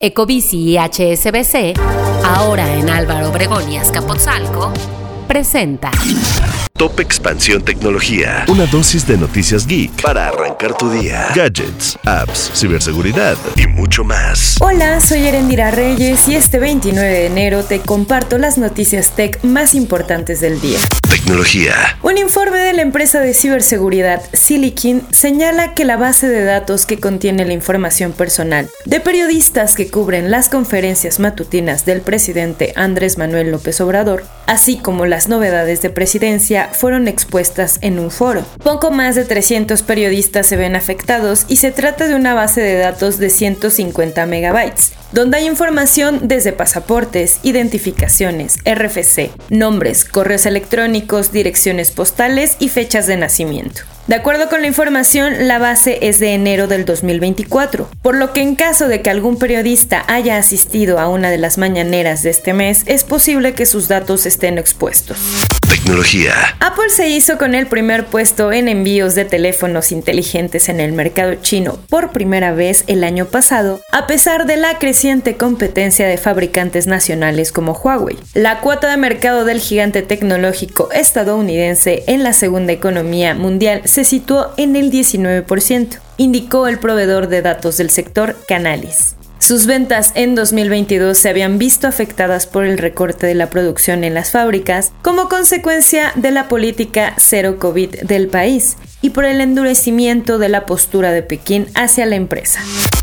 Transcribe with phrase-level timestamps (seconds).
[0.00, 1.76] Ecobici y HSBC,
[2.24, 4.72] ahora en Álvaro Obregón y Azcapotzalco,
[5.26, 5.90] presenta
[6.78, 8.44] Top Expansión Tecnología.
[8.46, 11.26] Una dosis de noticias geek para arrancar tu día.
[11.34, 14.54] Gadgets, apps, ciberseguridad y mucho más.
[14.60, 19.74] Hola, soy Erendira Reyes y este 29 de enero te comparto las noticias tech más
[19.74, 20.78] importantes del día.
[21.10, 21.98] Tecnología.
[22.02, 27.00] Un informe de la empresa de ciberseguridad Silicon señala que la base de datos que
[27.00, 33.50] contiene la información personal de periodistas que cubren las conferencias matutinas del presidente Andrés Manuel
[33.50, 38.44] López Obrador, así como las novedades de presidencia, fueron expuestas en un foro.
[38.62, 42.76] Poco más de 300 periodistas se ven afectados y se trata de una base de
[42.76, 51.90] datos de 150 megabytes, donde hay información desde pasaportes, identificaciones, RFC, nombres, correos electrónicos, direcciones
[51.90, 53.82] postales y fechas de nacimiento.
[54.08, 58.40] De acuerdo con la información, la base es de enero del 2024, por lo que
[58.40, 62.54] en caso de que algún periodista haya asistido a una de las mañaneras de este
[62.54, 65.18] mes, es posible que sus datos estén expuestos.
[65.78, 66.34] Tecnología.
[66.60, 71.36] Apple se hizo con el primer puesto en envíos de teléfonos inteligentes en el mercado
[71.36, 76.86] chino por primera vez el año pasado, a pesar de la creciente competencia de fabricantes
[76.86, 78.18] nacionales como Huawei.
[78.34, 84.52] La cuota de mercado del gigante tecnológico estadounidense en la segunda economía mundial se situó
[84.56, 89.17] en el 19%, indicó el proveedor de datos del sector Canalys.
[89.48, 94.12] Sus ventas en 2022 se habían visto afectadas por el recorte de la producción en
[94.12, 100.38] las fábricas como consecuencia de la política cero COVID del país y por el endurecimiento
[100.38, 102.60] de la postura de Pekín hacia la empresa.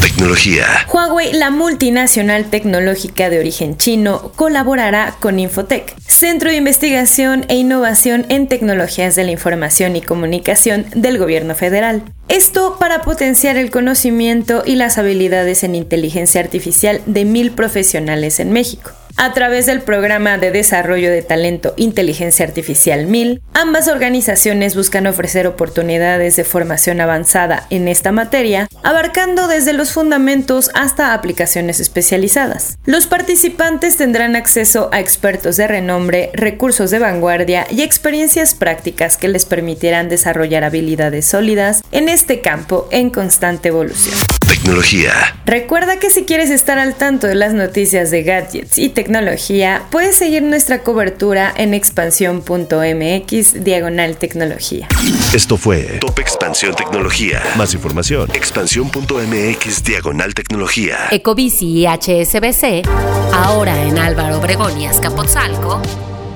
[0.00, 0.66] Tecnología.
[0.92, 8.26] Huawei, la multinacional tecnológica de origen chino, colaborará con Infotech, Centro de Investigación e Innovación
[8.28, 12.02] en Tecnologías de la Información y Comunicación del Gobierno Federal.
[12.28, 18.52] Esto para potenciar el conocimiento y las habilidades en inteligencia artificial de mil profesionales en
[18.52, 18.92] México.
[19.20, 25.48] A través del programa de desarrollo de talento Inteligencia Artificial 1000, ambas organizaciones buscan ofrecer
[25.48, 32.78] oportunidades de formación avanzada en esta materia, abarcando desde los fundamentos hasta aplicaciones especializadas.
[32.86, 39.26] Los participantes tendrán acceso a expertos de renombre, recursos de vanguardia y experiencias prácticas que
[39.26, 44.37] les permitirán desarrollar habilidades sólidas en este campo en constante evolución.
[44.48, 45.12] Tecnología.
[45.44, 50.16] Recuerda que si quieres estar al tanto de las noticias de gadgets y tecnología, puedes
[50.16, 54.88] seguir nuestra cobertura en expansión.mx diagonal tecnología.
[55.34, 57.42] Esto fue Top Expansión Tecnología.
[57.56, 58.30] Más información.
[58.34, 60.96] Expansión.mx diagonal tecnología.
[61.10, 62.88] Ecobici y HSBC,
[63.32, 65.82] ahora en Álvaro Obregón y Azcapotzalco,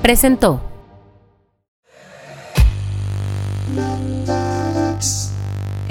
[0.01, 0.72] presentó.